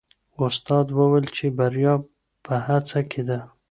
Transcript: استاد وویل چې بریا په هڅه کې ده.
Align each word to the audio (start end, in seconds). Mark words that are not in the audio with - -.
استاد 0.45 0.85
وویل 0.97 1.25
چې 1.35 1.45
بریا 1.57 1.93
په 2.45 2.53
هڅه 2.67 2.99
کې 3.11 3.21
ده. 3.27 3.39